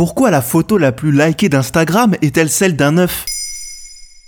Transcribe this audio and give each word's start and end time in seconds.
Pourquoi 0.00 0.30
la 0.30 0.40
photo 0.40 0.78
la 0.78 0.92
plus 0.92 1.12
likée 1.12 1.50
d'Instagram 1.50 2.14
est-elle 2.22 2.48
celle 2.48 2.74
d'un 2.74 2.96
œuf? 2.96 3.26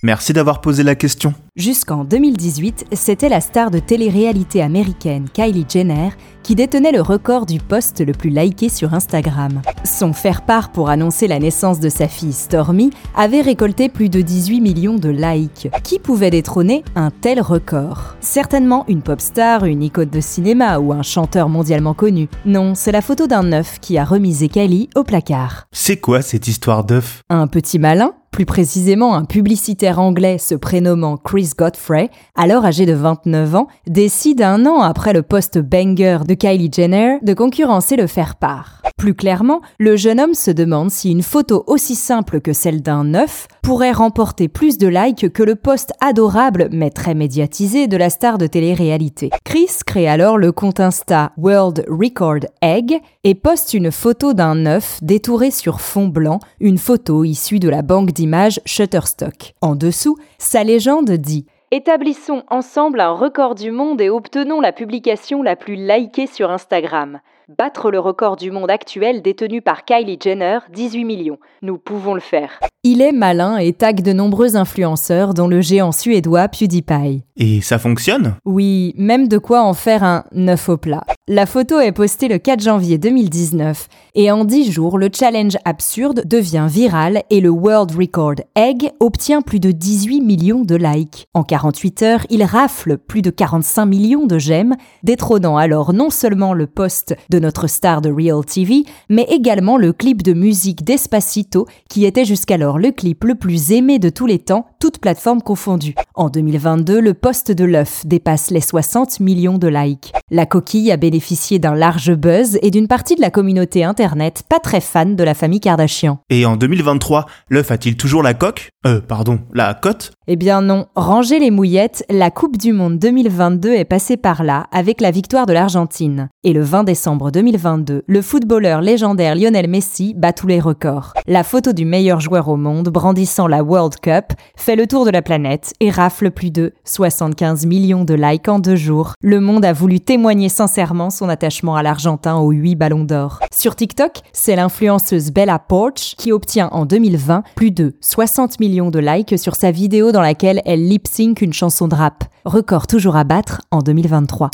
Merci 0.02 0.34
d'avoir 0.34 0.60
posé 0.60 0.82
la 0.82 0.94
question. 0.96 1.32
Jusqu'en 1.56 2.04
2018, 2.04 2.86
c'était 2.92 3.28
la 3.28 3.42
star 3.42 3.70
de 3.70 3.78
télé-réalité 3.78 4.62
américaine 4.62 5.28
Kylie 5.30 5.66
Jenner 5.68 6.08
qui 6.42 6.54
détenait 6.54 6.92
le 6.92 7.02
record 7.02 7.44
du 7.44 7.58
post 7.58 8.00
le 8.00 8.14
plus 8.14 8.30
liké 8.30 8.70
sur 8.70 8.94
Instagram. 8.94 9.60
Son 9.84 10.14
faire-part 10.14 10.72
pour 10.72 10.88
annoncer 10.88 11.28
la 11.28 11.38
naissance 11.38 11.78
de 11.78 11.90
sa 11.90 12.08
fille 12.08 12.32
Stormy 12.32 12.88
avait 13.14 13.42
récolté 13.42 13.90
plus 13.90 14.08
de 14.08 14.22
18 14.22 14.62
millions 14.62 14.96
de 14.96 15.10
likes. 15.10 15.68
Qui 15.84 15.98
pouvait 15.98 16.30
détrôner 16.30 16.84
un 16.94 17.10
tel 17.10 17.38
record 17.42 18.16
Certainement 18.20 18.86
une 18.88 19.02
pop 19.02 19.20
star, 19.20 19.66
une 19.66 19.82
icône 19.82 20.08
de 20.08 20.22
cinéma 20.22 20.78
ou 20.78 20.94
un 20.94 21.02
chanteur 21.02 21.50
mondialement 21.50 21.92
connu. 21.92 22.30
Non, 22.46 22.74
c'est 22.74 22.92
la 22.92 23.02
photo 23.02 23.26
d'un 23.26 23.52
œuf 23.52 23.78
qui 23.78 23.98
a 23.98 24.06
remisé 24.06 24.48
Kylie 24.48 24.88
au 24.96 25.04
placard. 25.04 25.66
C'est 25.70 25.98
quoi 25.98 26.22
cette 26.22 26.48
histoire 26.48 26.84
d'œuf? 26.84 27.20
Un 27.28 27.46
petit 27.46 27.78
malin 27.78 28.14
plus 28.32 28.46
précisément 28.46 29.14
un 29.14 29.26
publicitaire 29.26 29.98
anglais 29.98 30.38
se 30.38 30.54
prénommant 30.54 31.18
Chris 31.18 31.41
Godfrey, 31.56 32.10
alors 32.34 32.64
âgé 32.64 32.86
de 32.86 32.92
29 32.92 33.54
ans, 33.54 33.68
décide 33.86 34.42
un 34.42 34.66
an 34.66 34.80
après 34.80 35.12
le 35.12 35.22
post 35.22 35.58
banger 35.58 36.18
de 36.26 36.34
Kylie 36.34 36.70
Jenner 36.72 37.18
de 37.22 37.34
concurrencer 37.34 37.96
le 37.96 38.06
faire-part. 38.06 38.82
Plus 38.96 39.14
clairement, 39.14 39.60
le 39.78 39.96
jeune 39.96 40.20
homme 40.20 40.34
se 40.34 40.50
demande 40.50 40.90
si 40.90 41.10
une 41.10 41.22
photo 41.22 41.64
aussi 41.66 41.94
simple 41.94 42.40
que 42.40 42.52
celle 42.52 42.82
d'un 42.82 43.14
œuf 43.14 43.48
pourrait 43.62 43.92
remporter 43.92 44.48
plus 44.48 44.76
de 44.76 44.88
likes 44.88 45.32
que 45.32 45.42
le 45.42 45.54
post 45.54 45.92
adorable 46.00 46.68
mais 46.72 46.90
très 46.90 47.14
médiatisé 47.14 47.86
de 47.86 47.96
la 47.96 48.10
star 48.10 48.36
de 48.36 48.48
télé-réalité. 48.48 49.30
Chris 49.44 49.70
crée 49.86 50.08
alors 50.08 50.36
le 50.36 50.50
compte 50.50 50.80
Insta 50.80 51.32
World 51.36 51.84
Record 51.88 52.40
Egg 52.60 53.00
et 53.22 53.34
poste 53.36 53.72
une 53.72 53.92
photo 53.92 54.34
d'un 54.34 54.66
œuf 54.66 54.98
détouré 55.02 55.52
sur 55.52 55.80
fond 55.80 56.08
blanc, 56.08 56.40
une 56.58 56.78
photo 56.78 57.22
issue 57.24 57.60
de 57.60 57.68
la 57.68 57.82
banque 57.82 58.10
d'images 58.10 58.60
Shutterstock. 58.66 59.54
En 59.60 59.76
dessous, 59.76 60.16
sa 60.38 60.64
légende 60.64 61.12
dit 61.12 61.46
Établissons 61.70 62.42
ensemble 62.50 63.00
un 63.00 63.12
record 63.12 63.54
du 63.54 63.70
monde 63.70 64.00
et 64.00 64.10
obtenons 64.10 64.60
la 64.60 64.72
publication 64.72 65.42
la 65.42 65.56
plus 65.56 65.76
likée 65.76 66.26
sur 66.26 66.50
Instagram. 66.50 67.20
Battre 67.48 67.90
le 67.90 67.98
record 67.98 68.36
du 68.36 68.50
monde 68.50 68.70
actuel 68.70 69.22
détenu 69.22 69.62
par 69.62 69.84
Kylie 69.84 70.18
Jenner, 70.20 70.58
18 70.70 71.04
millions. 71.04 71.38
Nous 71.62 71.78
pouvons 71.78 72.14
le 72.14 72.20
faire. 72.20 72.60
Il 72.84 73.00
est 73.00 73.12
malin 73.12 73.58
et 73.58 73.72
tag 73.72 74.02
de 74.02 74.12
nombreux 74.12 74.56
influenceurs, 74.56 75.34
dont 75.34 75.46
le 75.46 75.60
géant 75.60 75.92
suédois 75.92 76.48
PewDiePie. 76.48 77.22
Et 77.36 77.60
ça 77.60 77.78
fonctionne? 77.78 78.34
Oui, 78.44 78.92
même 78.98 79.28
de 79.28 79.38
quoi 79.38 79.62
en 79.62 79.72
faire 79.72 80.02
un 80.02 80.24
neuf 80.32 80.68
au 80.68 80.76
plat. 80.76 81.04
La 81.28 81.46
photo 81.46 81.78
est 81.78 81.92
postée 81.92 82.26
le 82.26 82.38
4 82.38 82.60
janvier 82.60 82.98
2019 82.98 83.88
et 84.16 84.32
en 84.32 84.44
10 84.44 84.72
jours, 84.72 84.98
le 84.98 85.08
challenge 85.14 85.56
absurde 85.64 86.24
devient 86.26 86.66
viral 86.68 87.22
et 87.30 87.40
le 87.40 87.48
World 87.48 87.92
Record 87.92 88.34
Egg 88.56 88.90
obtient 88.98 89.40
plus 89.40 89.60
de 89.60 89.70
18 89.70 90.20
millions 90.20 90.64
de 90.64 90.74
likes. 90.74 91.28
En 91.32 91.44
48 91.44 92.02
heures, 92.02 92.26
il 92.28 92.42
rafle 92.42 92.98
plus 92.98 93.22
de 93.22 93.30
45 93.30 93.86
millions 93.86 94.26
de 94.26 94.38
j'aime, 94.38 94.74
détrônant 95.04 95.56
alors 95.56 95.92
non 95.92 96.10
seulement 96.10 96.52
le 96.52 96.66
post 96.66 97.14
de 97.30 97.38
notre 97.38 97.68
star 97.68 98.00
de 98.02 98.10
Real 98.10 98.44
TV, 98.44 98.82
mais 99.08 99.26
également 99.30 99.76
le 99.76 99.92
clip 99.92 100.22
de 100.22 100.32
musique 100.32 100.84
Despacito 100.84 101.66
qui 101.88 102.04
était 102.04 102.24
jusqu'alors 102.24 102.71
le 102.78 102.90
clip 102.90 103.24
le 103.24 103.34
plus 103.34 103.72
aimé 103.72 103.98
de 103.98 104.08
tous 104.08 104.26
les 104.26 104.38
temps, 104.38 104.66
toutes 104.80 104.98
plateformes 104.98 105.42
confondues. 105.42 105.94
En 106.14 106.28
2022, 106.28 107.00
le 107.00 107.14
post 107.14 107.52
de 107.52 107.64
l'œuf 107.64 108.06
dépasse 108.06 108.50
les 108.50 108.60
60 108.60 109.20
millions 109.20 109.58
de 109.58 109.68
likes. 109.68 110.12
La 110.30 110.46
coquille 110.46 110.92
a 110.92 110.96
bénéficié 110.96 111.58
d'un 111.58 111.74
large 111.74 112.14
buzz 112.14 112.58
et 112.62 112.70
d'une 112.70 112.88
partie 112.88 113.16
de 113.16 113.20
la 113.20 113.30
communauté 113.30 113.84
internet 113.84 114.42
pas 114.48 114.58
très 114.58 114.80
fan 114.80 115.16
de 115.16 115.24
la 115.24 115.34
famille 115.34 115.60
Kardashian. 115.60 116.18
Et 116.30 116.44
en 116.46 116.56
2023, 116.56 117.26
l'œuf 117.48 117.70
a-t-il 117.70 117.96
toujours 117.96 118.22
la 118.22 118.34
coque? 118.34 118.70
Euh, 118.86 119.00
pardon, 119.00 119.40
la 119.54 119.74
cote? 119.74 120.12
Eh 120.26 120.36
bien 120.36 120.62
non, 120.62 120.86
rangez 120.94 121.38
les 121.38 121.50
mouillettes, 121.50 122.04
la 122.08 122.30
Coupe 122.30 122.56
du 122.56 122.72
Monde 122.72 122.98
2022 122.98 123.72
est 123.72 123.84
passée 123.84 124.16
par 124.16 124.44
là 124.44 124.66
avec 124.70 125.00
la 125.00 125.10
victoire 125.10 125.46
de 125.46 125.52
l'Argentine. 125.52 126.28
Et 126.44 126.52
le 126.52 126.62
20 126.62 126.84
décembre 126.84 127.30
2022, 127.30 128.02
le 128.06 128.22
footballeur 128.22 128.80
légendaire 128.80 129.34
Lionel 129.34 129.68
Messi 129.68 130.14
bat 130.14 130.32
tous 130.32 130.46
les 130.46 130.60
records. 130.60 131.12
La 131.26 131.44
photo 131.44 131.72
du 131.72 131.84
meilleur 131.84 132.20
joueur 132.20 132.48
au 132.48 132.56
monde 132.62 132.88
brandissant 132.88 133.46
la 133.46 133.62
World 133.62 133.96
Cup 134.00 134.32
fait 134.56 134.76
le 134.76 134.86
tour 134.86 135.04
de 135.04 135.10
la 135.10 135.20
planète 135.20 135.74
et 135.80 135.90
rafle 135.90 136.30
plus 136.30 136.50
de 136.50 136.72
75 136.84 137.66
millions 137.66 138.04
de 138.06 138.14
likes 138.14 138.48
en 138.48 138.58
deux 138.58 138.76
jours. 138.76 139.12
Le 139.20 139.40
monde 139.40 139.66
a 139.66 139.74
voulu 139.74 140.00
témoigner 140.00 140.48
sincèrement 140.48 141.10
son 141.10 141.28
attachement 141.28 141.76
à 141.76 141.82
l'Argentin 141.82 142.36
aux 142.36 142.52
8 142.52 142.76
ballons 142.76 143.04
d'or. 143.04 143.40
Sur 143.52 143.76
TikTok, 143.76 144.20
c'est 144.32 144.56
l'influenceuse 144.56 145.30
Bella 145.30 145.58
Porch 145.58 146.14
qui 146.16 146.32
obtient 146.32 146.68
en 146.68 146.86
2020 146.86 147.42
plus 147.54 147.70
de 147.70 147.94
60 148.00 148.60
millions 148.60 148.90
de 148.90 148.98
likes 148.98 149.38
sur 149.38 149.56
sa 149.56 149.70
vidéo 149.70 150.12
dans 150.12 150.22
laquelle 150.22 150.62
elle 150.64 150.88
lip-sync 150.88 151.42
une 151.42 151.52
chanson 151.52 151.88
de 151.88 151.94
rap. 151.94 152.24
Record 152.46 152.86
toujours 152.86 153.16
à 153.16 153.24
battre 153.24 153.60
en 153.70 153.80
2023. 153.80 154.48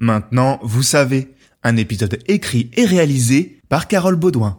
Maintenant, 0.00 0.58
vous 0.62 0.82
savez, 0.82 1.34
un 1.62 1.76
épisode 1.76 2.18
écrit 2.26 2.70
et 2.74 2.84
réalisé 2.84 3.60
par 3.68 3.88
Carole 3.88 4.16
Baudouin. 4.16 4.58